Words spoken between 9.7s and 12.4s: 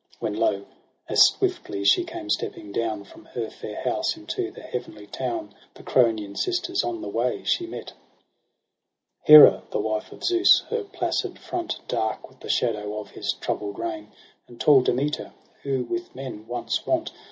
Wife of Zeus, her placid front Dark with